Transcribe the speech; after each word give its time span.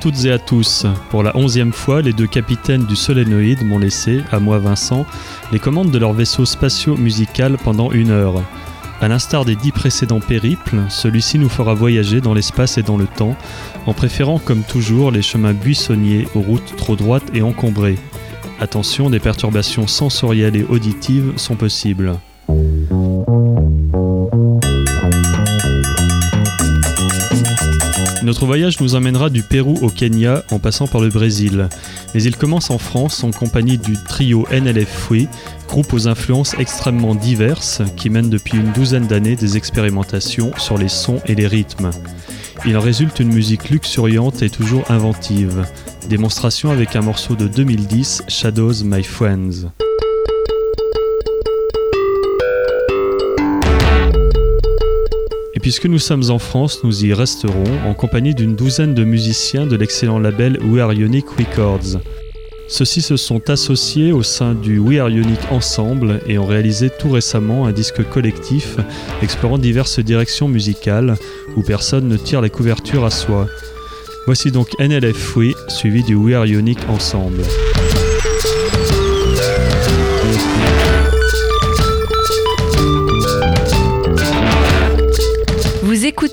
Toutes 0.00 0.24
et 0.24 0.30
à 0.30 0.38
tous. 0.38 0.86
Pour 1.10 1.22
la 1.22 1.36
onzième 1.36 1.72
fois, 1.72 2.02
les 2.02 2.12
deux 2.12 2.26
capitaines 2.26 2.84
du 2.84 2.96
Solénoïde 2.96 3.64
m'ont 3.64 3.78
laissé, 3.78 4.22
à 4.30 4.38
moi 4.38 4.58
Vincent, 4.58 5.06
les 5.52 5.58
commandes 5.58 5.90
de 5.90 5.98
leur 5.98 6.12
vaisseau 6.12 6.44
spatio-musical 6.44 7.56
pendant 7.62 7.90
une 7.90 8.10
heure. 8.10 8.42
À 9.00 9.08
l'instar 9.08 9.44
des 9.44 9.56
dix 9.56 9.72
précédents 9.72 10.20
périples, 10.20 10.82
celui-ci 10.88 11.38
nous 11.38 11.48
fera 11.48 11.74
voyager 11.74 12.20
dans 12.20 12.34
l'espace 12.34 12.78
et 12.78 12.82
dans 12.82 12.96
le 12.96 13.06
temps, 13.06 13.36
en 13.86 13.94
préférant 13.94 14.38
comme 14.38 14.62
toujours 14.62 15.10
les 15.10 15.22
chemins 15.22 15.52
buissonniers 15.52 16.28
aux 16.34 16.40
routes 16.40 16.76
trop 16.76 16.96
droites 16.96 17.30
et 17.34 17.42
encombrées. 17.42 17.98
Attention, 18.60 19.10
des 19.10 19.20
perturbations 19.20 19.86
sensorielles 19.86 20.56
et 20.56 20.64
auditives 20.64 21.32
sont 21.36 21.56
possibles. 21.56 22.18
Notre 28.28 28.44
voyage 28.44 28.78
nous 28.80 28.94
emmènera 28.94 29.30
du 29.30 29.42
Pérou 29.42 29.78
au 29.80 29.88
Kenya 29.88 30.44
en 30.50 30.58
passant 30.58 30.86
par 30.86 31.00
le 31.00 31.08
Brésil. 31.08 31.70
Mais 32.14 32.22
il 32.22 32.36
commence 32.36 32.68
en 32.68 32.76
France 32.76 33.24
en 33.24 33.30
compagnie 33.30 33.78
du 33.78 33.94
trio 34.06 34.46
NLF 34.52 34.86
Fui, 34.86 35.28
groupe 35.66 35.94
aux 35.94 36.08
influences 36.08 36.54
extrêmement 36.58 37.14
diverses 37.14 37.80
qui 37.96 38.10
mène 38.10 38.28
depuis 38.28 38.58
une 38.58 38.70
douzaine 38.72 39.06
d'années 39.06 39.34
des 39.34 39.56
expérimentations 39.56 40.52
sur 40.58 40.76
les 40.76 40.88
sons 40.88 41.22
et 41.24 41.34
les 41.34 41.46
rythmes. 41.46 41.88
Il 42.66 42.76
en 42.76 42.80
résulte 42.80 43.18
une 43.18 43.32
musique 43.32 43.70
luxuriante 43.70 44.42
et 44.42 44.50
toujours 44.50 44.84
inventive. 44.90 45.64
Démonstration 46.10 46.70
avec 46.70 46.96
un 46.96 47.00
morceau 47.00 47.34
de 47.34 47.48
2010, 47.48 48.24
Shadows 48.28 48.84
My 48.84 49.04
Friends. 49.04 49.70
Puisque 55.68 55.84
nous 55.84 55.98
sommes 55.98 56.30
en 56.30 56.38
France, 56.38 56.82
nous 56.82 57.04
y 57.04 57.12
resterons 57.12 57.86
en 57.86 57.92
compagnie 57.92 58.34
d'une 58.34 58.56
douzaine 58.56 58.94
de 58.94 59.04
musiciens 59.04 59.66
de 59.66 59.76
l'excellent 59.76 60.18
label 60.18 60.58
We 60.64 60.80
Are 60.80 60.92
Unique 60.92 61.28
Records. 61.38 62.00
Ceux-ci 62.68 63.02
se 63.02 63.18
sont 63.18 63.50
associés 63.50 64.10
au 64.10 64.22
sein 64.22 64.54
du 64.54 64.78
We 64.78 64.98
Are 64.98 65.08
Unique 65.08 65.52
Ensemble 65.52 66.22
et 66.26 66.38
ont 66.38 66.46
réalisé 66.46 66.88
tout 66.88 67.10
récemment 67.10 67.66
un 67.66 67.72
disque 67.72 68.02
collectif 68.08 68.78
explorant 69.20 69.58
diverses 69.58 69.98
directions 69.98 70.48
musicales 70.48 71.18
où 71.54 71.60
personne 71.60 72.08
ne 72.08 72.16
tire 72.16 72.40
la 72.40 72.48
couverture 72.48 73.04
à 73.04 73.10
soi. 73.10 73.46
Voici 74.24 74.50
donc 74.50 74.70
NLF 74.80 75.18
Free 75.18 75.54
suivi 75.68 76.02
du 76.02 76.14
We 76.14 76.34
Are 76.34 76.46
Unique 76.46 76.88
Ensemble. 76.88 77.42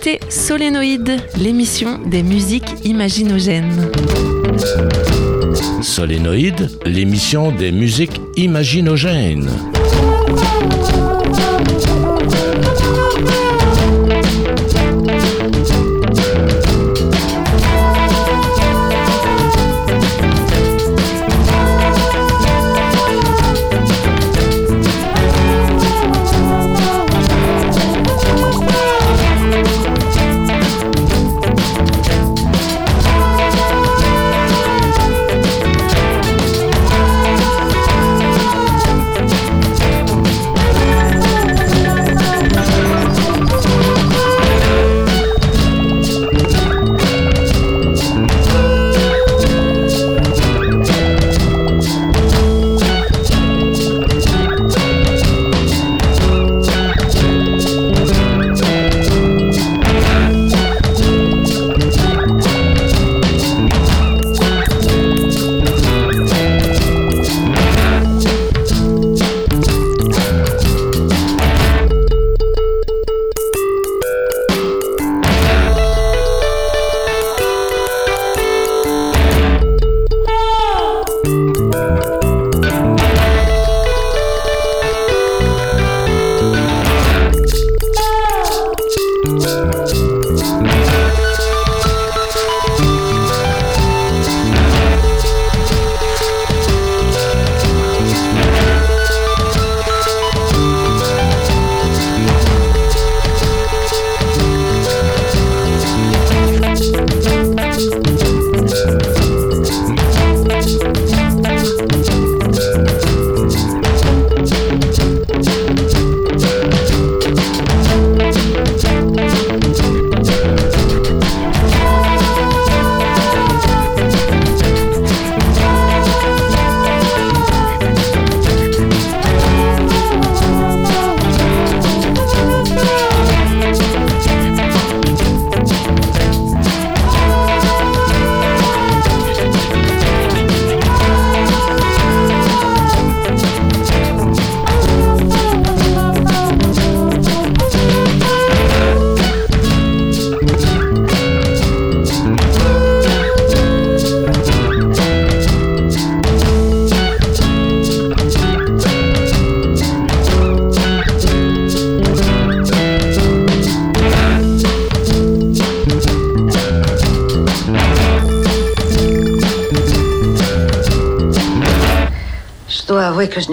Écoutez 0.06 0.20
Solénoïde, 0.30 1.18
l'émission 1.38 2.00
des 2.06 2.22
musiques 2.22 2.64
imaginogènes. 2.84 3.92
Solénoïde, 5.82 6.70
l'émission 6.86 7.52
des 7.52 7.72
musiques 7.72 8.20
imaginogènes. 8.36 9.50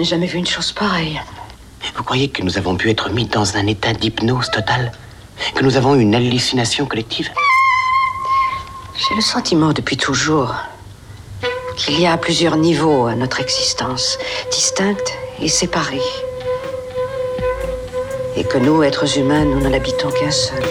N'ai 0.03 0.09
jamais 0.09 0.27
vu 0.27 0.37
une 0.37 0.45
chose 0.45 0.73
pareille. 0.73 1.21
Vous 1.95 2.03
croyez 2.03 2.27
que 2.27 2.41
nous 2.41 2.57
avons 2.57 2.75
pu 2.75 2.89
être 2.89 3.09
mis 3.09 3.25
dans 3.25 3.55
un 3.55 3.67
état 3.67 3.93
d'hypnose 3.93 4.51
totale? 4.51 4.91
Que 5.55 5.63
nous 5.63 5.77
avons 5.77 5.95
eu 5.95 6.01
une 6.01 6.13
hallucination 6.13 6.85
collective? 6.85 7.29
J'ai 8.97 9.15
le 9.15 9.21
sentiment 9.21 9.71
depuis 9.71 9.95
toujours 9.95 10.53
qu'il 11.77 12.01
y 12.01 12.05
a 12.05 12.17
plusieurs 12.17 12.57
niveaux 12.57 13.05
à 13.05 13.15
notre 13.15 13.39
existence, 13.39 14.17
distincts 14.51 15.13
et 15.39 15.47
séparés. 15.47 16.09
Et 18.35 18.43
que 18.43 18.57
nous, 18.57 18.83
êtres 18.83 19.17
humains, 19.17 19.45
nous 19.45 19.61
n'en 19.61 19.71
habitons 19.71 20.11
qu'un 20.11 20.31
seul. 20.31 20.63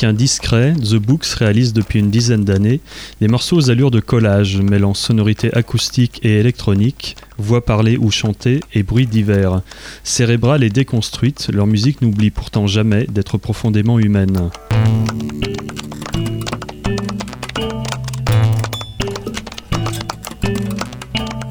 Duo 0.00 0.08
américain 0.08 0.12
discret, 0.12 0.74
The 0.74 0.96
Books 0.96 1.26
réalise 1.26 1.72
depuis 1.72 1.98
une 1.98 2.10
dizaine 2.10 2.44
d'années 2.44 2.80
des 3.20 3.28
morceaux 3.28 3.56
aux 3.56 3.70
allures 3.70 3.90
de 3.90 4.00
collage, 4.00 4.60
mêlant 4.60 4.94
sonorités 4.94 5.52
acoustiques 5.54 6.20
et 6.22 6.38
électroniques, 6.38 7.16
voix 7.38 7.64
parlées 7.64 7.98
ou 7.98 8.10
chantées 8.10 8.60
et 8.72 8.82
bruits 8.82 9.06
divers. 9.06 9.62
Cérébrale 10.04 10.64
et 10.64 10.70
déconstruite, 10.70 11.48
leur 11.52 11.66
musique 11.66 12.00
n'oublie 12.02 12.30
pourtant 12.30 12.66
jamais 12.66 13.06
d'être 13.08 13.38
profondément 13.38 13.98
humaine. 13.98 14.50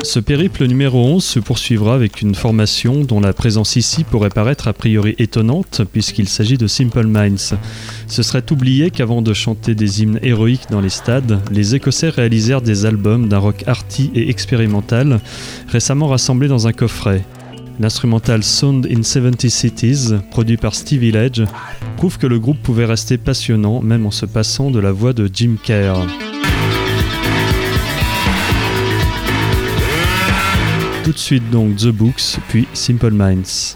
Ce 0.09 0.19
périple 0.19 0.65
numéro 0.65 1.05
11 1.05 1.23
se 1.23 1.39
poursuivra 1.39 1.93
avec 1.93 2.23
une 2.23 2.33
formation 2.33 3.03
dont 3.03 3.19
la 3.19 3.31
présence 3.31 3.75
ici 3.75 4.03
pourrait 4.03 4.31
paraître 4.31 4.67
a 4.67 4.73
priori 4.73 5.13
étonnante 5.19 5.83
puisqu'il 5.93 6.27
s'agit 6.27 6.57
de 6.57 6.65
Simple 6.65 7.05
Minds. 7.05 7.55
Ce 8.07 8.23
serait 8.23 8.51
oublié 8.51 8.89
qu'avant 8.89 9.21
de 9.21 9.35
chanter 9.35 9.75
des 9.75 10.01
hymnes 10.01 10.19
héroïques 10.23 10.71
dans 10.71 10.81
les 10.81 10.89
stades, 10.89 11.39
les 11.51 11.75
Écossais 11.75 12.09
réalisèrent 12.09 12.63
des 12.63 12.87
albums 12.87 13.29
d'un 13.29 13.37
rock 13.37 13.63
arty 13.67 14.09
et 14.15 14.31
expérimental, 14.31 15.19
récemment 15.67 16.07
rassemblés 16.07 16.47
dans 16.47 16.65
un 16.65 16.73
coffret. 16.73 17.23
L'instrumental 17.79 18.43
Sound 18.43 18.87
in 18.91 19.03
70 19.03 19.47
Cities, 19.51 20.15
produit 20.31 20.57
par 20.57 20.73
Steve 20.73 21.01
Village, 21.01 21.43
prouve 21.97 22.17
que 22.17 22.25
le 22.25 22.39
groupe 22.39 22.63
pouvait 22.63 22.85
rester 22.85 23.19
passionnant 23.19 23.83
même 23.83 24.07
en 24.07 24.11
se 24.11 24.25
passant 24.25 24.71
de 24.71 24.79
la 24.79 24.91
voix 24.91 25.13
de 25.13 25.29
Jim 25.31 25.57
Kerr. 25.63 25.97
Tout 31.09 31.13
de 31.13 31.17
suite 31.17 31.49
donc 31.49 31.77
The 31.77 31.87
Books, 31.87 32.37
puis 32.49 32.67
Simple 32.71 33.09
Minds. 33.09 33.75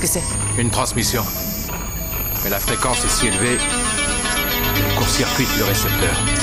Qu'est-ce 0.00 0.20
que 0.20 0.20
c'est? 0.20 0.60
Une 0.62 0.70
transmission. 0.70 1.24
Mais 2.44 2.50
la 2.50 2.60
fréquence 2.60 3.04
est 3.04 3.08
si 3.08 3.26
élevée, 3.26 3.58
il 4.76 4.94
court-circuite 4.94 5.48
le 5.58 5.64
récepteur. 5.64 6.37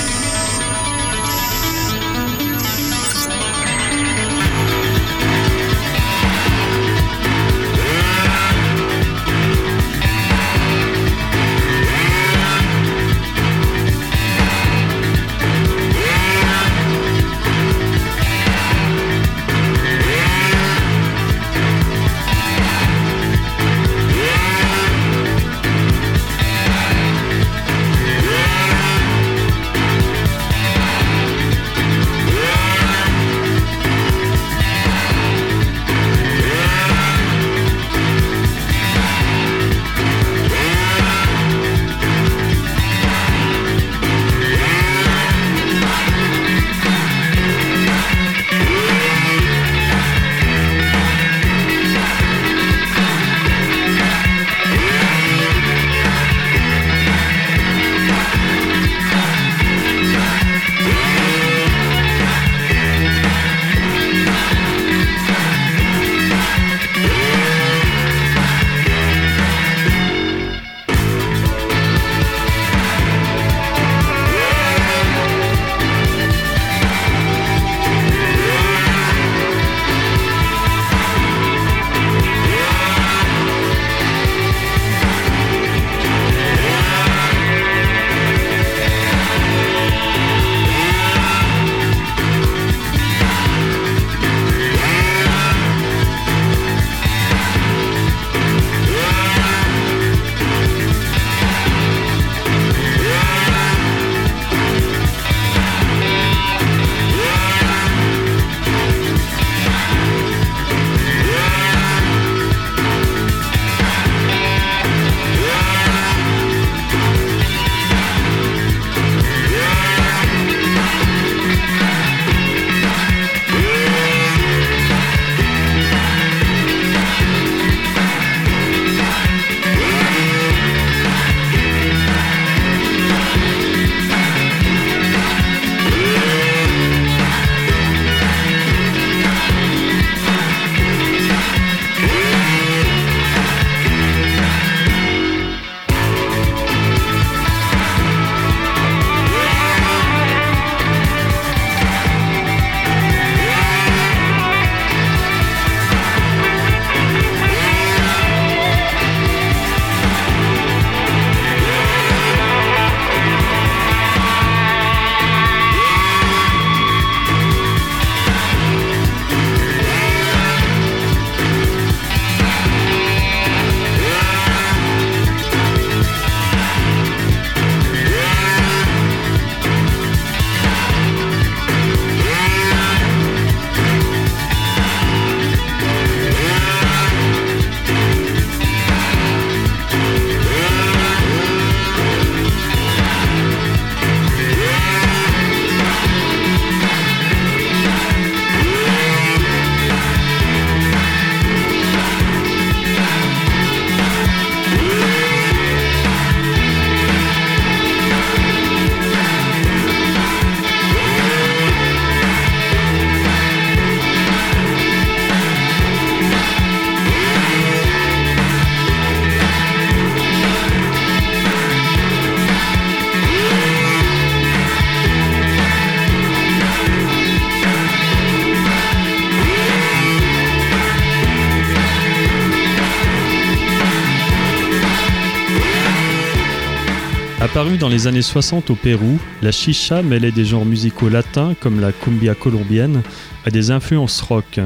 Les 237.95 238.07
années 238.07 238.21
60 238.21 238.71
au 238.71 238.75
Pérou, 238.75 239.17
la 239.41 239.53
chicha 239.53 240.01
mêlait 240.01 240.33
des 240.33 240.43
genres 240.43 240.65
musicaux 240.65 241.07
latins 241.07 241.55
comme 241.61 241.79
la 241.79 241.93
cumbia 241.93 242.35
colombienne 242.35 243.01
à 243.45 243.51
des 243.51 243.71
influences 243.71 244.19
rock. 244.19 244.59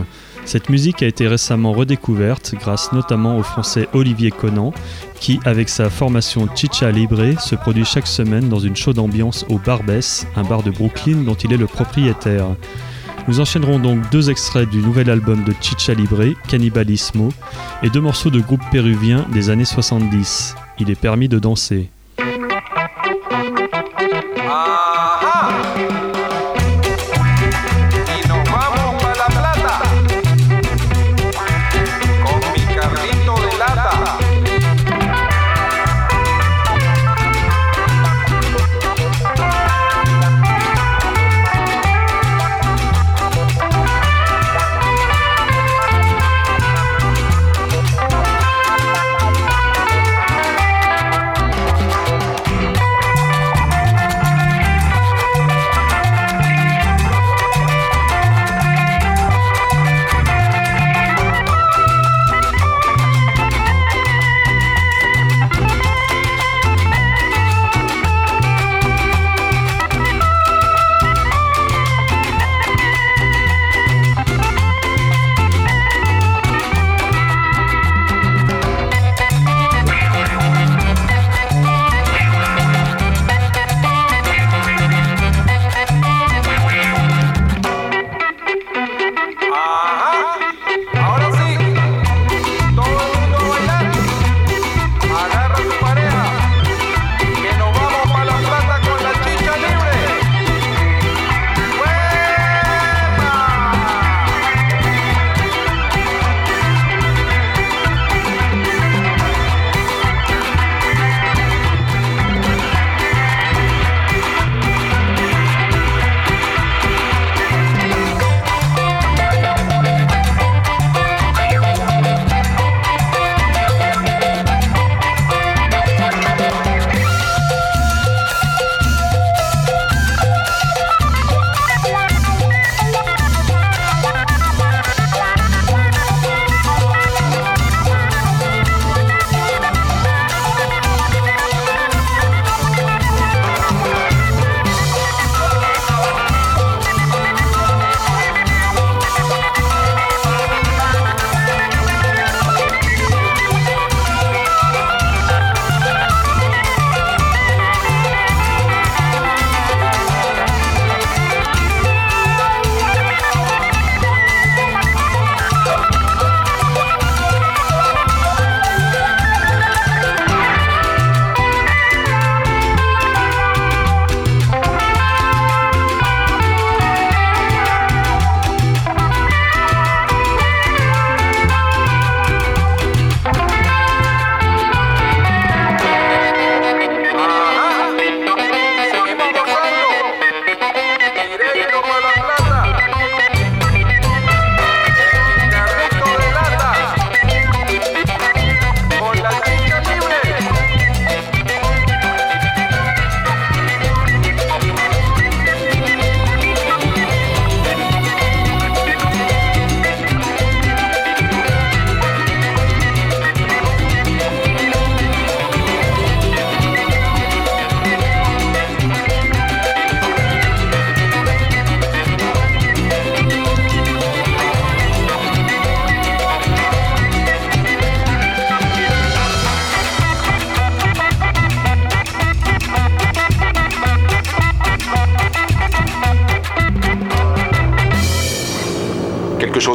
Cette 0.45 0.69
musique 0.69 1.03
a 1.03 1.05
été 1.05 1.27
récemment 1.27 1.71
redécouverte 1.71 2.55
grâce 2.59 2.91
notamment 2.91 3.37
au 3.37 3.43
français 3.43 3.87
Olivier 3.93 4.31
Conan 4.31 4.73
qui, 5.19 5.39
avec 5.45 5.69
sa 5.69 5.91
formation 5.91 6.49
Chicha 6.55 6.89
Libre, 6.89 7.39
se 7.39 7.53
produit 7.53 7.85
chaque 7.85 8.07
semaine 8.07 8.49
dans 8.49 8.57
une 8.57 8.75
chaude 8.75 8.97
ambiance 8.97 9.45
au 9.47 9.59
Barbès, 9.59 10.25
un 10.35 10.43
bar 10.43 10.63
de 10.63 10.71
Brooklyn 10.71 11.17
dont 11.17 11.35
il 11.35 11.53
est 11.53 11.57
le 11.57 11.67
propriétaire. 11.67 12.47
Nous 13.27 13.39
enchaînerons 13.39 13.77
donc 13.77 14.09
deux 14.09 14.31
extraits 14.31 14.67
du 14.71 14.79
nouvel 14.79 15.07
album 15.07 15.43
de 15.43 15.53
Chicha 15.61 15.93
Libre, 15.93 16.33
Cannibalismo, 16.47 17.29
et 17.83 17.91
deux 17.91 18.01
morceaux 18.01 18.31
de 18.31 18.39
groupe 18.39 18.63
péruvien 18.71 19.27
des 19.31 19.51
années 19.51 19.65
70. 19.65 20.55
Il 20.79 20.89
est 20.89 20.99
permis 20.99 21.29
de 21.29 21.37
danser. 21.37 21.91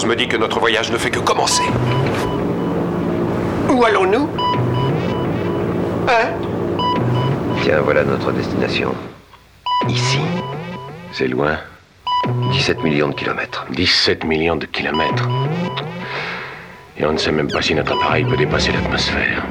Chose 0.04 0.10
me 0.10 0.16
dit 0.16 0.28
que 0.28 0.36
notre 0.36 0.60
voyage 0.60 0.90
ne 0.90 0.98
fait 0.98 1.10
que 1.10 1.18
commencer. 1.18 1.62
Où 3.70 3.84
allons-nous? 3.84 4.28
Hein? 6.08 6.30
Tiens, 7.62 7.80
voilà 7.80 8.04
notre 8.04 8.32
destination. 8.32 8.94
Ici. 9.88 10.20
C'est 11.12 11.28
loin. 11.28 11.58
17 12.52 12.82
millions 12.82 13.08
de 13.08 13.14
kilomètres. 13.14 13.66
17 13.70 14.24
millions 14.24 14.56
de 14.56 14.66
kilomètres. 14.66 15.28
Et 16.98 17.04
on 17.04 17.12
ne 17.12 17.18
sait 17.18 17.32
même 17.32 17.50
pas 17.50 17.62
si 17.62 17.74
notre 17.74 17.92
appareil 17.92 18.24
peut 18.24 18.36
dépasser 18.36 18.72
l'atmosphère. 18.72 19.44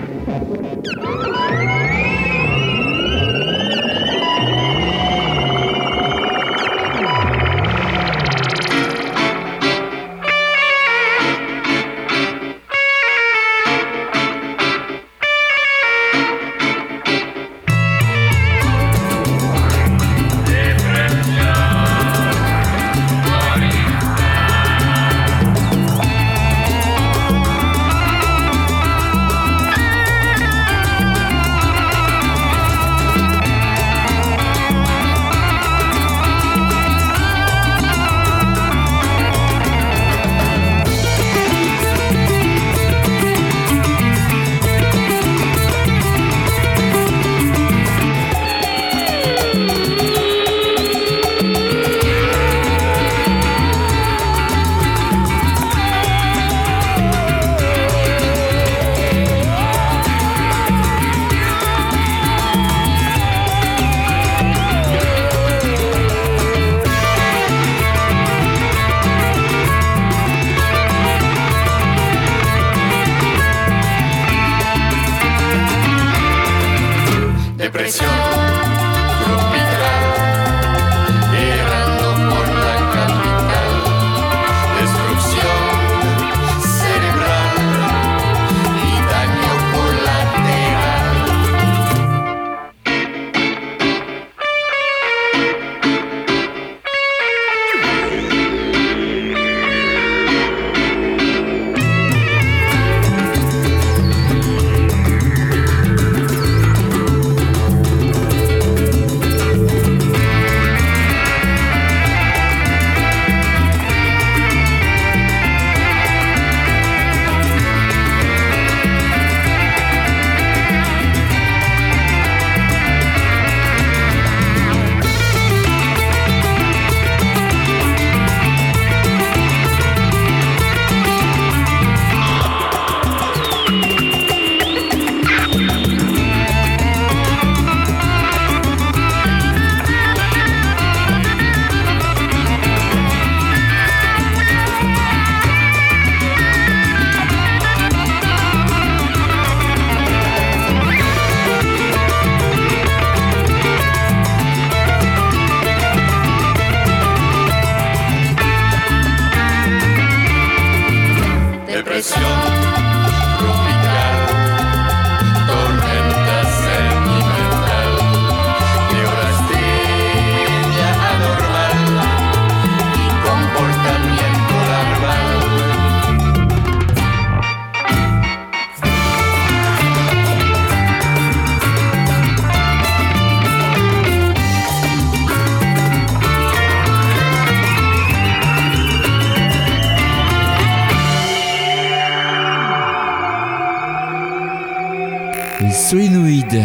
Solénoïde, 195.73 196.63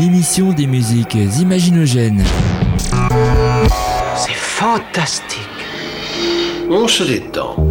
l'émission 0.00 0.52
des 0.54 0.66
musiques 0.66 1.18
imaginogènes. 1.38 2.24
C'est 4.16 4.32
fantastique. 4.32 5.38
On 6.70 6.88
se 6.88 7.04
détend. 7.04 7.69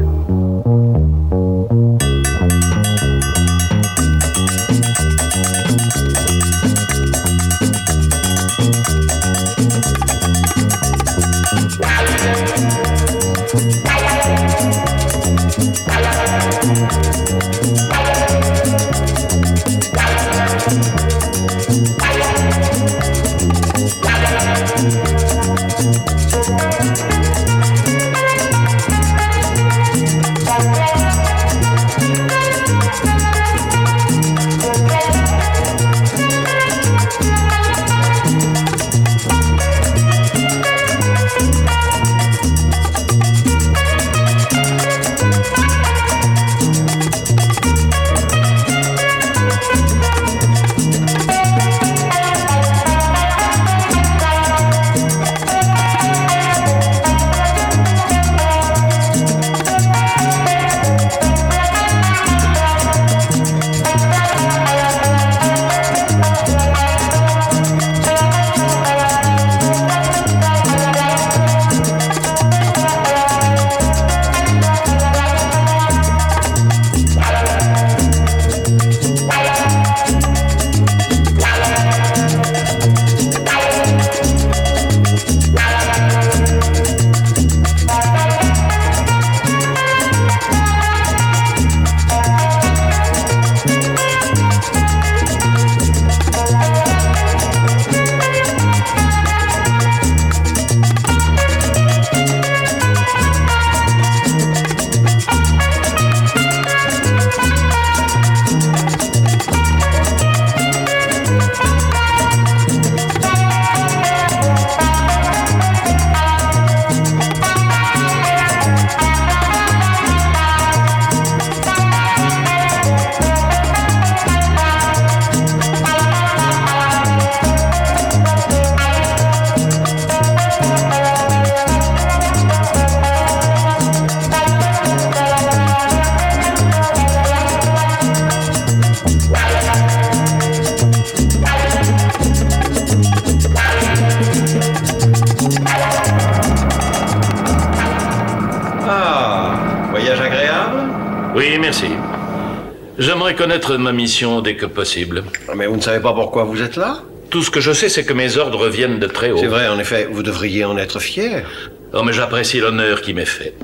Ma 153.80 153.92
mission 153.92 154.42
dès 154.42 154.56
que 154.56 154.66
possible. 154.66 155.24
Mais 155.56 155.68
vous 155.68 155.76
ne 155.76 155.82
savez 155.82 156.00
pas 156.02 156.14
pourquoi 156.14 156.44
vous 156.44 156.62
êtes 156.62 156.76
là 156.76 157.02
Tout 157.30 157.44
ce 157.44 157.52
que 157.52 157.60
je 157.60 157.72
sais, 157.72 157.90
c'est 157.90 158.06
que 158.06 158.14
mes 158.14 158.38
ordres 158.38 158.68
viennent 158.68 159.00
de 159.00 159.08
très 159.08 159.32
haut. 159.32 159.38
C'est 159.38 159.48
vrai, 159.48 159.68
en 159.68 159.80
effet, 159.80 160.08
vous 160.12 160.24
devriez 160.24 160.66
en 160.66 160.78
être 160.78 161.00
fier. 161.00 161.46
Oh, 161.94 162.04
mais 162.04 162.14
j'apprécie 162.14 162.60
l'honneur 162.60 163.02
qui 163.02 163.14
m'est 163.14 163.26
fait. 163.26 163.56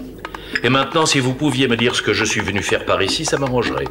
Et 0.63 0.69
maintenant, 0.69 1.05
si 1.05 1.19
vous 1.19 1.33
pouviez 1.33 1.67
me 1.67 1.77
dire 1.77 1.95
ce 1.95 2.01
que 2.01 2.13
je 2.13 2.25
suis 2.25 2.41
venu 2.41 2.61
faire 2.63 2.85
par 2.85 3.01
ici, 3.03 3.25
ça 3.25 3.37
m'arrangerait. 3.37 3.85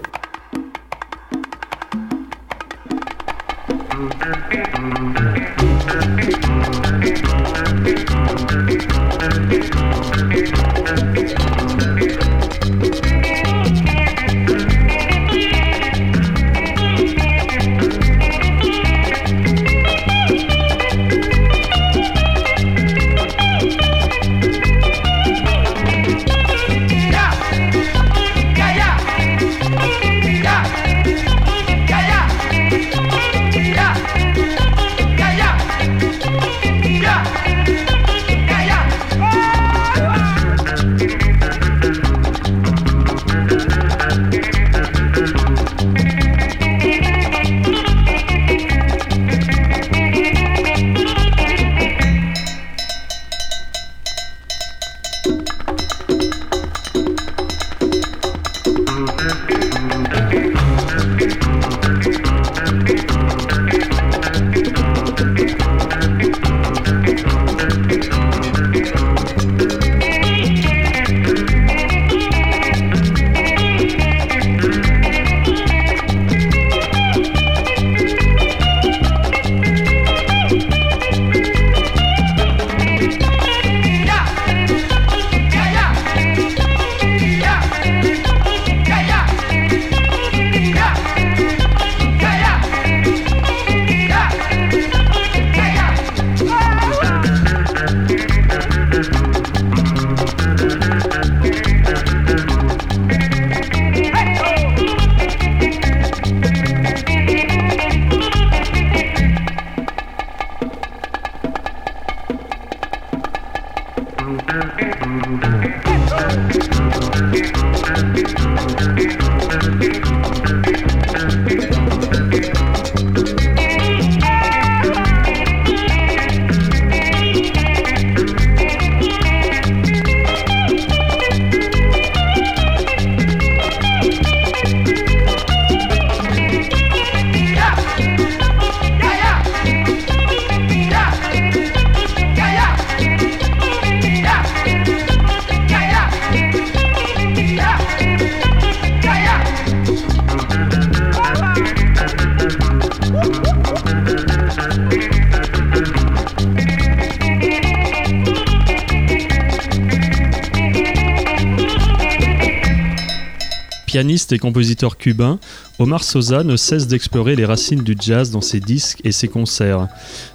Et 164.06 164.38
compositeur 164.38 164.98
cubain, 164.98 165.38
Omar 165.78 166.04
Sosa 166.04 166.44
ne 166.44 166.56
cesse 166.56 166.86
d'explorer 166.86 167.36
les 167.36 167.46
racines 167.46 167.82
du 167.82 167.96
jazz 167.98 168.30
dans 168.30 168.42
ses 168.42 168.60
disques 168.60 169.00
et 169.02 169.12
ses 169.12 169.28
concerts. 169.28 169.88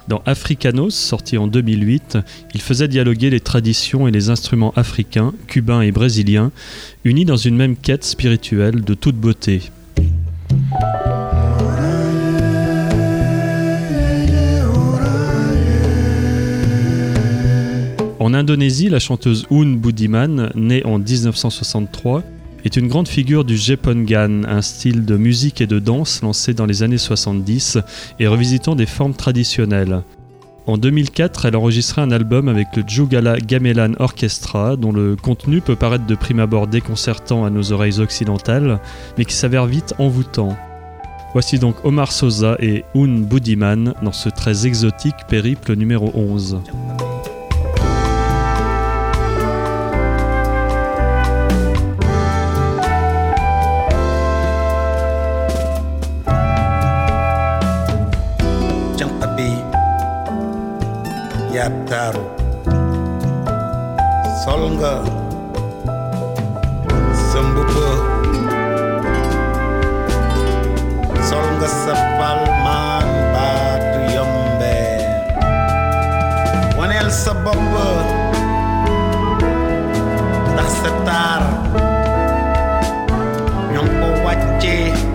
Dans 0.08 0.22
Africanos, 0.26 0.92
sorti 0.92 1.38
en 1.38 1.46
2008, 1.46 2.18
il 2.52 2.60
faisait 2.60 2.88
dialoguer 2.88 3.30
les 3.30 3.38
traditions 3.38 4.08
et 4.08 4.10
les 4.10 4.28
instruments 4.28 4.72
africains, 4.74 5.32
cubains 5.46 5.82
et 5.82 5.92
brésiliens, 5.92 6.50
unis 7.04 7.24
dans 7.24 7.36
une 7.36 7.54
même 7.54 7.76
quête 7.76 8.02
spirituelle 8.02 8.80
de 8.80 8.94
toute 8.94 9.16
beauté. 9.16 9.70
En 18.18 18.34
Indonésie, 18.34 18.88
la 18.88 18.98
chanteuse 18.98 19.46
Un 19.52 19.76
Budiman, 19.76 20.50
née 20.56 20.84
en 20.84 20.98
1963, 20.98 22.24
est 22.64 22.76
une 22.76 22.88
grande 22.88 23.08
figure 23.08 23.44
du 23.44 23.56
Jepongan, 23.56 24.44
un 24.46 24.62
style 24.62 25.04
de 25.04 25.16
musique 25.16 25.60
et 25.60 25.66
de 25.66 25.78
danse 25.78 26.22
lancé 26.22 26.54
dans 26.54 26.66
les 26.66 26.82
années 26.82 26.98
70 26.98 27.78
et 28.18 28.26
revisitant 28.26 28.74
des 28.74 28.86
formes 28.86 29.14
traditionnelles. 29.14 30.02
En 30.66 30.76
2004, 30.76 31.46
elle 31.46 31.56
enregistrait 31.56 32.02
un 32.02 32.10
album 32.10 32.48
avec 32.48 32.68
le 32.76 32.84
Jugala 32.86 33.38
Gamelan 33.38 33.94
Orchestra, 33.98 34.76
dont 34.76 34.92
le 34.92 35.16
contenu 35.16 35.60
peut 35.60 35.74
paraître 35.74 36.06
de 36.06 36.14
prime 36.14 36.38
abord 36.38 36.66
déconcertant 36.66 37.44
à 37.44 37.50
nos 37.50 37.72
oreilles 37.72 37.98
occidentales, 37.98 38.78
mais 39.16 39.24
qui 39.24 39.34
s'avère 39.34 39.66
vite 39.66 39.94
envoûtant. 39.98 40.56
Voici 41.32 41.58
donc 41.58 41.76
Omar 41.84 42.12
Sosa 42.12 42.56
et 42.60 42.84
Un 42.94 43.20
Budiman 43.20 43.94
dans 44.02 44.12
ce 44.12 44.28
très 44.28 44.66
exotique 44.66 45.26
périple 45.28 45.74
numéro 45.74 46.12
11. 46.14 46.60
Yattaaru 61.54 62.22
sol 64.42 64.62
nga 64.78 64.94
sa 67.30 67.40
mbubb 67.42 67.74
sol 71.28 71.46
nga 71.58 71.68
sa 71.82 71.94
yombe. 74.14 74.78
Waneel 76.78 77.10
sa 77.10 77.32
bopp 77.42 78.06
ndax 80.54 80.70
sa 80.82 80.90
ko 83.98 84.08
wàcce 84.24 85.09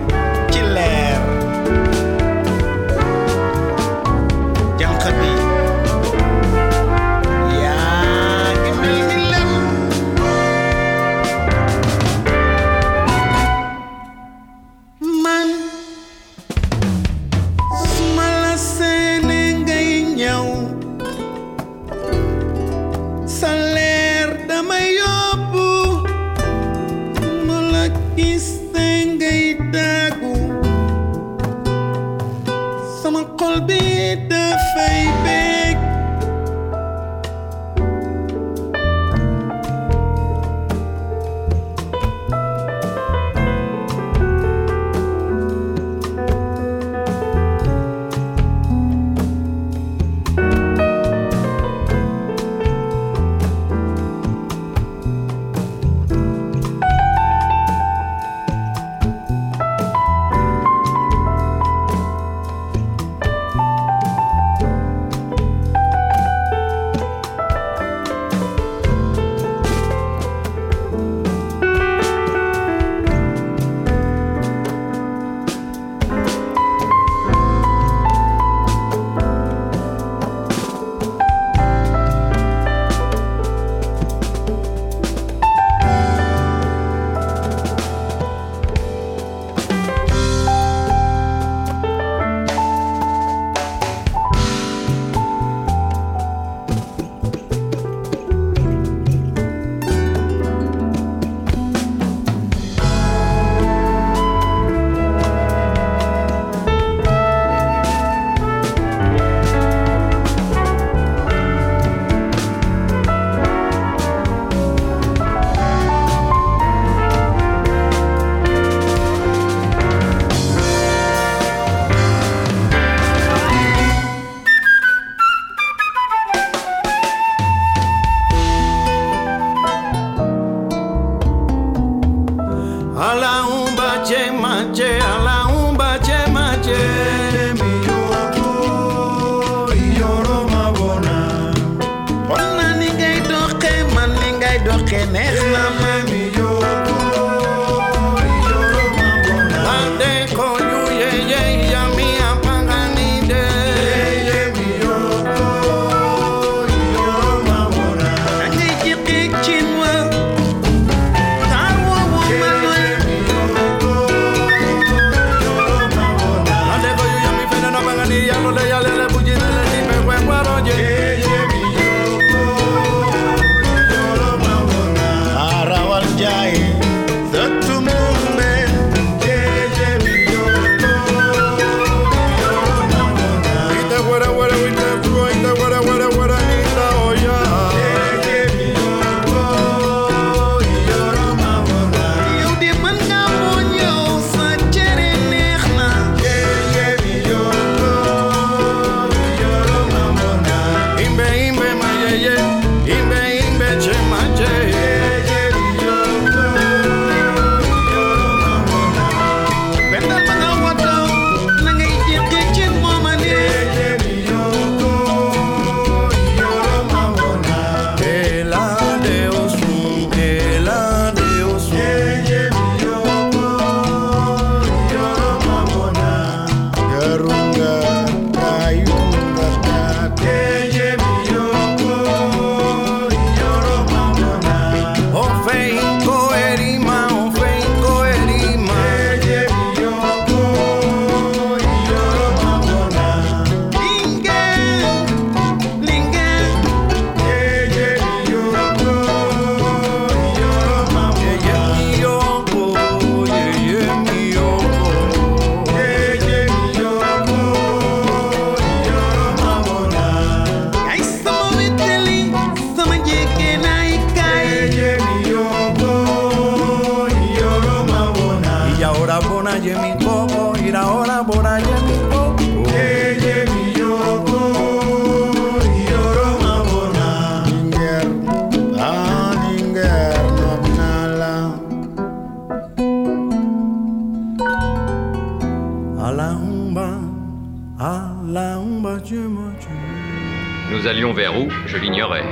allions 290.86 291.12
vers 291.12 291.38
où, 291.38 291.48
je 291.66 291.76
l'ignorais. 291.76 292.24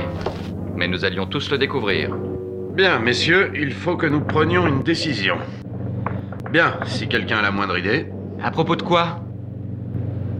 Mais 0.75 0.87
nous 0.87 1.05
allions 1.05 1.25
tous 1.25 1.49
le 1.51 1.57
découvrir. 1.57 2.15
Bien, 2.73 2.99
messieurs, 2.99 3.51
il 3.55 3.73
faut 3.73 3.95
que 3.95 4.05
nous 4.05 4.21
prenions 4.21 4.67
une 4.67 4.83
décision. 4.83 5.37
Bien, 6.51 6.77
si 6.85 7.07
quelqu'un 7.07 7.37
a 7.37 7.41
la 7.41 7.51
moindre 7.51 7.77
idée. 7.77 8.07
À 8.43 8.51
propos 8.51 8.75
de 8.75 8.81
quoi? 8.81 9.21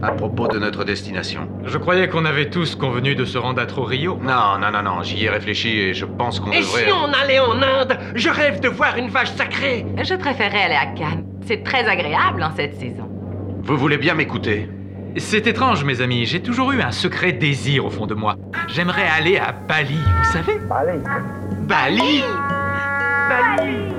À 0.02 0.12
propos 0.12 0.46
de 0.46 0.58
notre 0.58 0.84
destination. 0.84 1.48
Je 1.64 1.78
croyais 1.78 2.08
qu'on 2.08 2.26
avait 2.26 2.50
tous 2.50 2.74
convenu 2.74 3.14
de 3.14 3.24
se 3.24 3.38
rendre 3.38 3.62
à 3.62 3.66
Rio. 3.84 4.18
Non, 4.22 4.58
non, 4.60 4.70
non, 4.70 4.82
non, 4.82 5.02
j'y 5.02 5.24
ai 5.24 5.30
réfléchi 5.30 5.80
et 5.80 5.94
je 5.94 6.04
pense 6.04 6.38
qu'on 6.38 6.52
Et 6.52 6.60
devrait... 6.60 6.84
si 6.84 6.92
on 6.92 7.12
allait 7.12 7.40
en 7.40 7.62
Inde? 7.62 7.98
Je 8.14 8.28
rêve 8.28 8.60
de 8.60 8.68
voir 8.68 8.98
une 8.98 9.08
vache 9.08 9.32
sacrée. 9.32 9.86
Je 10.02 10.14
préférais 10.14 10.64
aller 10.64 10.74
à 10.74 10.86
Cannes. 10.94 11.24
C'est 11.46 11.62
très 11.64 11.84
agréable 11.84 12.42
en 12.42 12.54
cette 12.54 12.76
saison. 12.76 13.08
Vous 13.62 13.76
voulez 13.78 13.96
bien 13.96 14.14
m'écouter? 14.14 14.68
C'est 15.18 15.46
étrange, 15.46 15.82
mes 15.84 16.02
amis. 16.02 16.26
J'ai 16.26 16.40
toujours 16.42 16.72
eu 16.72 16.82
un 16.82 16.92
secret 16.92 17.32
désir 17.32 17.86
au 17.86 17.90
fond 17.90 18.06
de 18.06 18.14
moi. 18.14 18.36
J'aimerais 18.68 19.08
aller 19.08 19.38
à 19.38 19.52
Bali, 19.52 19.94
vous 19.94 20.32
savez 20.32 20.58
Bali 20.68 21.00
Bali 21.66 22.22
Bali 23.28 23.96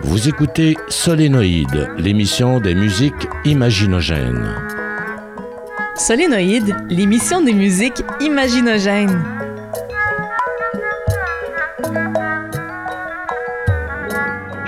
Vous 0.00 0.28
écoutez 0.28 0.76
Solénoïde, 0.88 1.90
l'émission 1.98 2.58
des 2.60 2.74
musiques 2.74 3.28
imaginogènes. 3.44 4.54
Solénoïde, 5.94 6.74
l'émission 6.88 7.42
des 7.42 7.52
musiques 7.52 8.02
imaginogènes. 8.20 9.37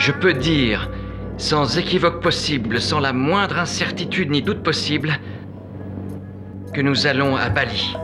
Je 0.01 0.13
peux 0.13 0.33
dire, 0.33 0.89
sans 1.37 1.77
équivoque 1.77 2.23
possible, 2.23 2.81
sans 2.81 3.01
la 3.01 3.13
moindre 3.13 3.59
incertitude 3.59 4.31
ni 4.31 4.41
doute 4.41 4.63
possible, 4.63 5.13
que 6.73 6.81
nous 6.81 7.07
allons 7.07 7.37
à 7.37 7.51
Bali. 7.51 7.95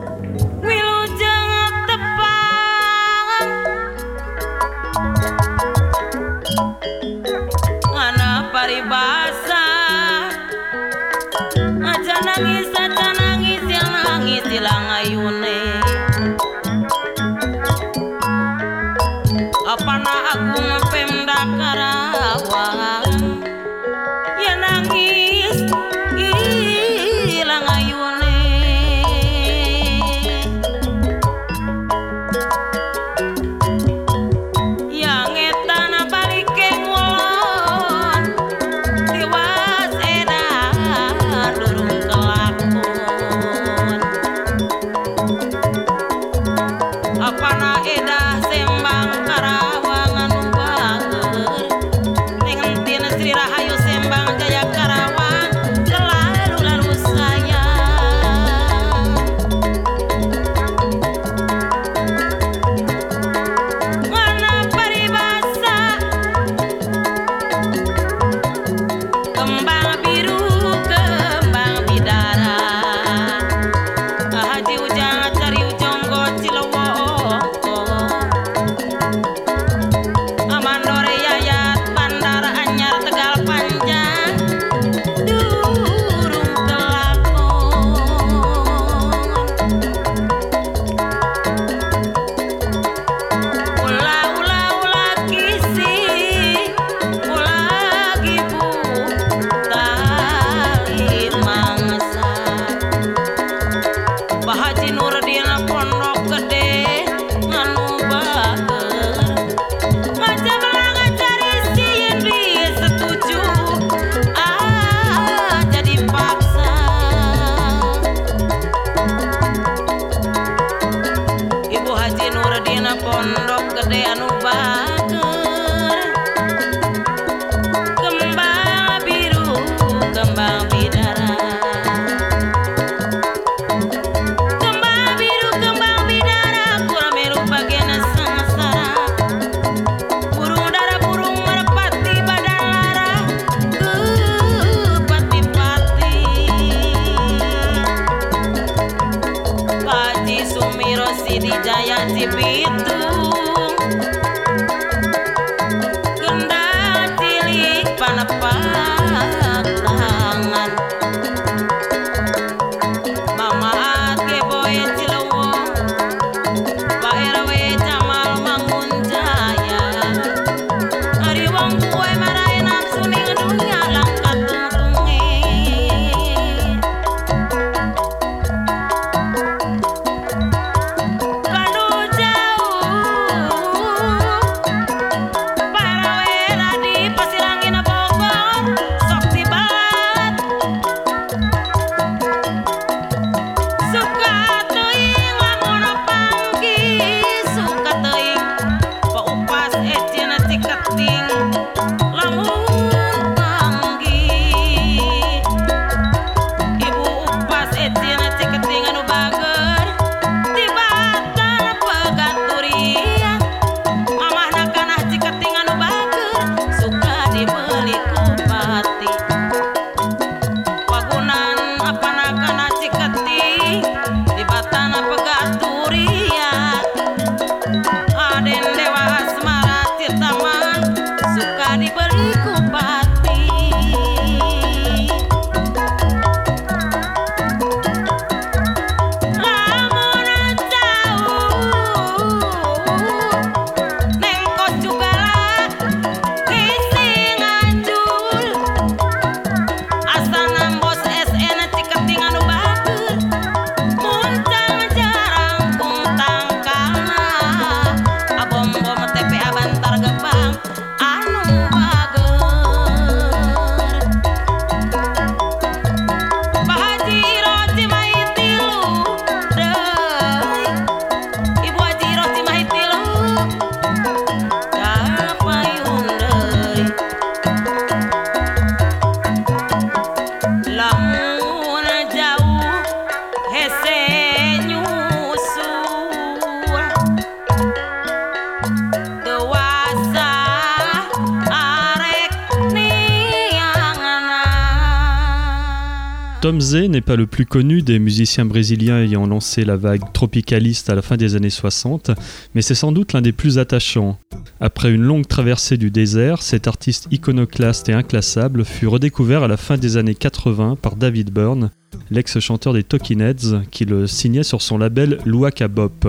N'est 296.97 297.03
pas 297.03 297.16
le 297.16 297.26
plus 297.26 297.44
connu 297.44 297.82
des 297.82 297.99
musiciens 297.99 298.47
brésiliens 298.47 299.03
ayant 299.03 299.26
lancé 299.26 299.66
la 299.66 299.76
vague 299.76 300.14
tropicaliste 300.14 300.88
à 300.88 300.94
la 300.94 301.03
fin 301.03 301.18
des 301.18 301.36
années 301.36 301.51
60, 301.51 302.11
mais 302.55 302.62
c'est 302.62 302.74
sans 302.74 302.90
doute 302.90 303.12
l'un 303.12 303.20
des 303.20 303.32
plus 303.32 303.59
attachants. 303.59 304.18
Après 304.61 304.90
une 304.90 305.03
longue 305.03 305.26
traversée 305.26 305.76
du 305.76 305.90
désert, 305.90 306.40
cet 306.40 306.66
artiste 306.66 307.07
iconoclaste 307.11 307.90
et 307.90 307.92
inclassable 307.92 308.64
fut 308.64 308.86
redécouvert 308.86 309.42
à 309.42 309.49
la 309.49 309.59
fin 309.59 309.76
des 309.76 309.99
années 309.99 310.14
80 310.14 310.78
par 310.80 310.97
David 310.97 311.30
Byrne, 311.30 311.70
l'ex-chanteur 312.11 312.72
des 312.72 312.82
Talking 312.82 313.20
Heads, 313.20 313.61
qui 313.70 313.84
le 313.84 314.07
signait 314.07 314.42
sur 314.42 314.62
son 314.62 314.78
label 314.78 315.18
Luaka 315.26 315.68
Bop. 315.68 316.09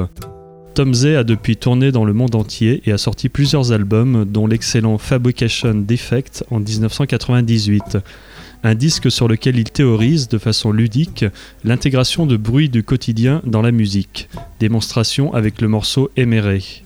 Tom 0.73 0.93
Zé 0.93 1.17
a 1.17 1.25
depuis 1.25 1.57
tourné 1.57 1.91
dans 1.91 2.05
le 2.05 2.13
monde 2.13 2.35
entier 2.35 2.81
et 2.85 2.93
a 2.93 2.97
sorti 2.97 3.27
plusieurs 3.27 3.73
albums, 3.73 4.23
dont 4.23 4.47
l'excellent 4.47 4.97
Fabrication 4.97 5.73
Defect 5.73 6.45
en 6.49 6.59
1998 6.59 7.97
un 8.63 8.75
disque 8.75 9.11
sur 9.11 9.27
lequel 9.27 9.57
il 9.57 9.71
théorise 9.71 10.27
de 10.27 10.37
façon 10.37 10.71
ludique 10.71 11.25
l'intégration 11.63 12.25
de 12.25 12.37
bruits 12.37 12.69
du 12.69 12.83
quotidien 12.83 13.41
dans 13.45 13.61
la 13.61 13.71
musique. 13.71 14.29
Démonstration 14.59 15.33
avec 15.33 15.61
le 15.61 15.67
morceau 15.67 16.09
Éméré. 16.15 16.83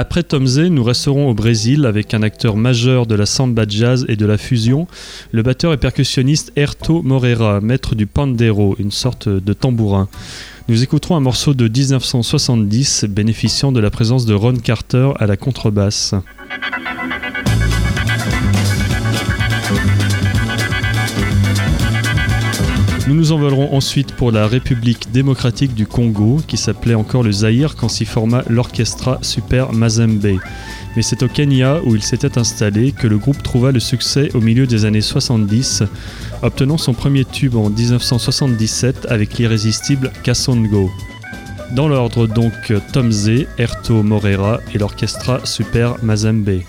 Après 0.00 0.22
Tom 0.22 0.46
Zé, 0.46 0.70
nous 0.70 0.82
resterons 0.82 1.28
au 1.28 1.34
Brésil 1.34 1.84
avec 1.84 2.14
un 2.14 2.22
acteur 2.22 2.56
majeur 2.56 3.04
de 3.04 3.14
la 3.14 3.26
samba 3.26 3.64
jazz 3.68 4.06
et 4.08 4.16
de 4.16 4.24
la 4.24 4.38
fusion, 4.38 4.86
le 5.30 5.42
batteur 5.42 5.74
et 5.74 5.76
percussionniste 5.76 6.52
Herto 6.56 7.02
Moreira, 7.02 7.60
maître 7.60 7.94
du 7.94 8.06
pandero, 8.06 8.76
une 8.78 8.92
sorte 8.92 9.28
de 9.28 9.52
tambourin. 9.52 10.08
Nous 10.70 10.84
écouterons 10.84 11.16
un 11.16 11.20
morceau 11.20 11.52
de 11.52 11.66
1970 11.66 13.06
bénéficiant 13.08 13.72
de 13.72 13.80
la 13.80 13.90
présence 13.90 14.24
de 14.24 14.34
Ron 14.34 14.54
Carter 14.54 15.10
à 15.18 15.26
la 15.26 15.36
contrebasse. 15.36 16.14
Nous 23.10 23.16
nous 23.16 23.32
envolerons 23.32 23.74
ensuite 23.74 24.12
pour 24.12 24.30
la 24.30 24.46
République 24.46 25.10
démocratique 25.10 25.74
du 25.74 25.84
Congo, 25.84 26.40
qui 26.46 26.56
s'appelait 26.56 26.94
encore 26.94 27.24
le 27.24 27.32
Zaïre 27.32 27.74
quand 27.74 27.88
s'y 27.88 28.04
forma 28.04 28.44
l'Orchestra 28.48 29.18
Super 29.20 29.72
Mazembe. 29.72 30.38
Mais 30.94 31.02
c'est 31.02 31.24
au 31.24 31.26
Kenya, 31.26 31.80
où 31.84 31.96
il 31.96 32.04
s'était 32.04 32.38
installé, 32.38 32.92
que 32.92 33.08
le 33.08 33.18
groupe 33.18 33.42
trouva 33.42 33.72
le 33.72 33.80
succès 33.80 34.30
au 34.34 34.40
milieu 34.40 34.68
des 34.68 34.84
années 34.84 35.00
70, 35.00 35.82
obtenant 36.42 36.78
son 36.78 36.94
premier 36.94 37.24
tube 37.24 37.56
en 37.56 37.68
1977 37.68 39.08
avec 39.10 39.38
l'irrésistible 39.38 40.12
Kassongo. 40.22 40.88
Dans 41.72 41.88
l'ordre 41.88 42.28
donc 42.28 42.72
Tom 42.92 43.10
Zé, 43.10 43.48
Erto 43.58 44.04
Morera 44.04 44.60
et 44.72 44.78
l'Orchestra 44.78 45.44
Super 45.44 45.96
Mazembe. 46.04 46.60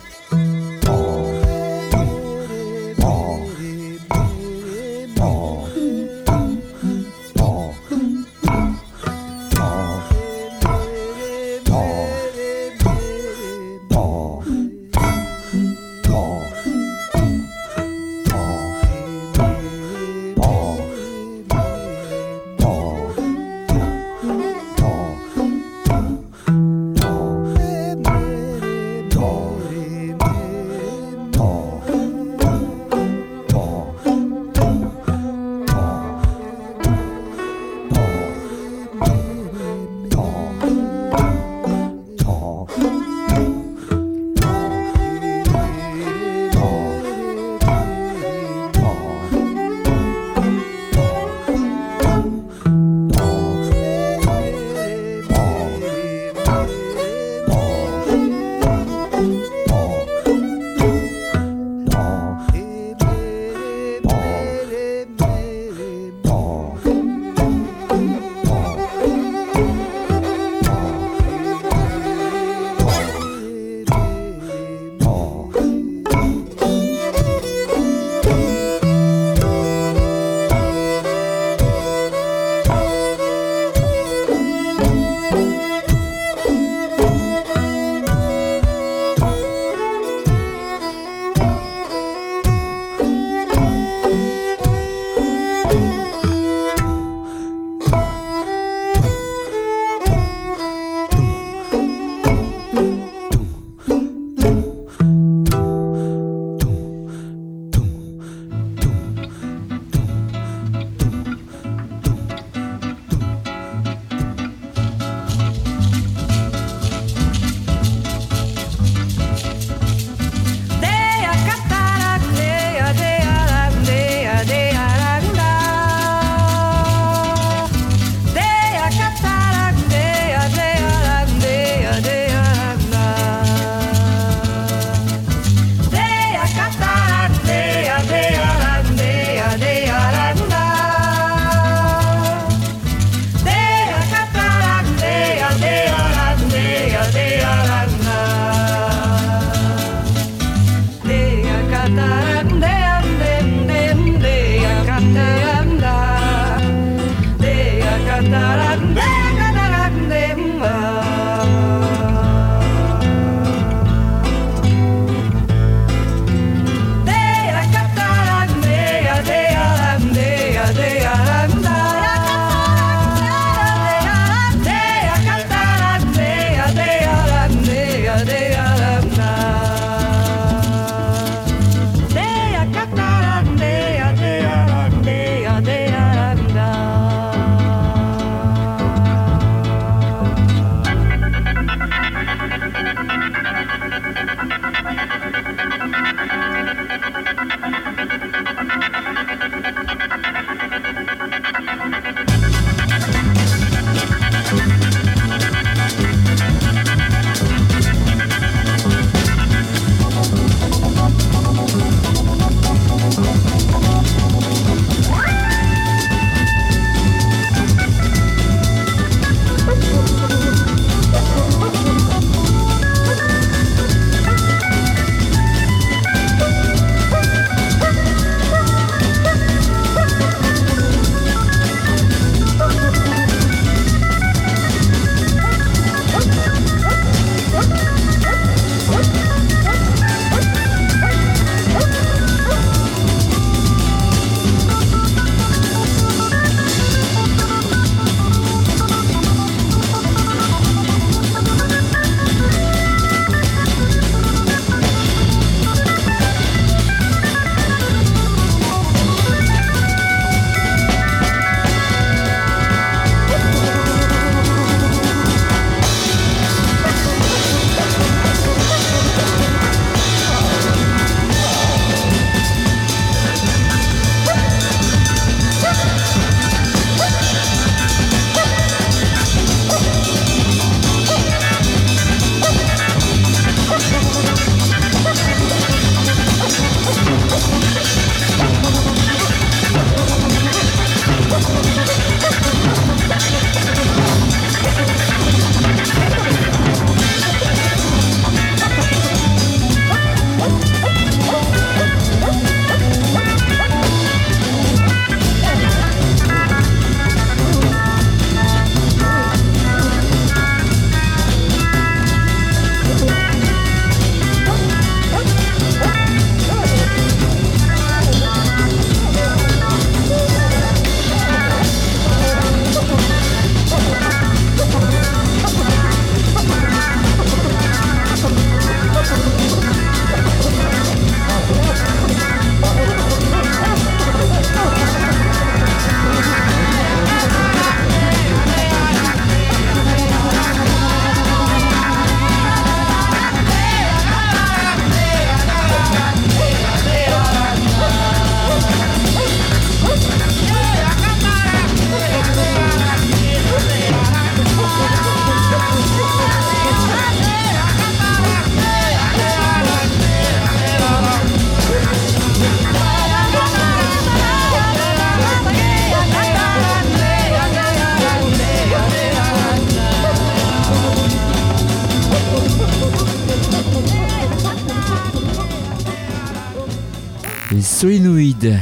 Solénoïde, 377.59 378.57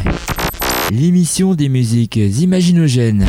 l'émission 0.92 1.54
des 1.54 1.70
musiques 1.70 2.16
imaginogènes. 2.16 3.26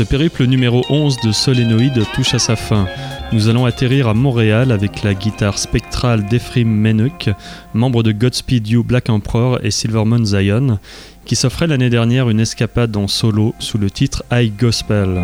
ce 0.00 0.04
périple 0.06 0.46
numéro 0.46 0.82
11 0.88 1.18
de 1.22 1.30
Solénoïde 1.30 2.02
touche 2.14 2.32
à 2.32 2.38
sa 2.38 2.56
fin. 2.56 2.86
Nous 3.32 3.50
allons 3.50 3.66
atterrir 3.66 4.08
à 4.08 4.14
Montréal 4.14 4.72
avec 4.72 5.02
la 5.02 5.12
guitare 5.12 5.58
spectrale 5.58 6.24
d'Ephraim 6.24 6.64
Menuk, 6.64 7.28
membre 7.74 8.02
de 8.02 8.10
Godspeed 8.12 8.66
You 8.66 8.82
Black 8.82 9.10
Emperor 9.10 9.58
et 9.62 9.70
Silverman 9.70 10.24
Zion, 10.24 10.78
qui 11.26 11.36
s'offrait 11.36 11.66
l'année 11.66 11.90
dernière 11.90 12.30
une 12.30 12.40
escapade 12.40 12.96
en 12.96 13.08
solo 13.08 13.54
sous 13.58 13.76
le 13.76 13.90
titre 13.90 14.24
High 14.32 14.56
Gospel. 14.58 15.20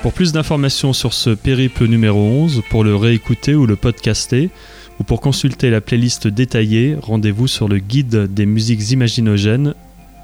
Pour 0.00 0.14
plus 0.14 0.32
d'informations 0.32 0.94
sur 0.94 1.12
ce 1.12 1.28
périple 1.28 1.86
numéro 1.88 2.20
11, 2.20 2.62
pour 2.70 2.84
le 2.84 2.96
réécouter 2.96 3.54
ou 3.54 3.66
le 3.66 3.76
podcaster, 3.76 4.48
ou 5.00 5.04
pour 5.04 5.20
consulter 5.20 5.70
la 5.70 5.80
playlist 5.80 6.28
détaillée, 6.28 6.96
rendez-vous 7.00 7.48
sur 7.48 7.68
le 7.68 7.78
guide 7.78 8.32
des 8.32 8.46
musiques 8.46 8.90
imaginogènes 8.90 9.74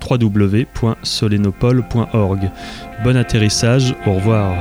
www.solenopole.org. 0.09 2.51
Bon 3.05 3.17
atterrissage, 3.17 3.95
au 4.07 4.15
revoir. 4.15 4.57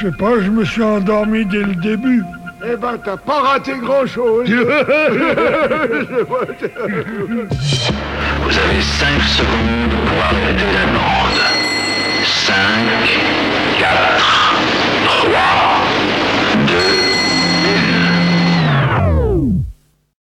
Je 0.00 0.06
sais 0.06 0.16
pas, 0.16 0.40
je 0.40 0.48
me 0.48 0.64
suis 0.64 0.82
endormi 0.82 1.44
dès 1.44 1.58
le 1.58 1.74
début. 1.74 2.24
Eh 2.64 2.74
ben, 2.74 2.96
t'as 3.04 3.18
pas 3.18 3.40
raté 3.40 3.72
grand-chose. 3.82 4.48
Vous 4.48 4.54
avez 8.58 8.80
5 8.80 9.22
secondes 9.22 9.92
pour 10.06 10.24
arrêter 10.24 10.72
la 10.72 10.86
bande. 10.86 11.42
5, 12.24 12.54
4, 13.78 13.92
3... 15.04 15.79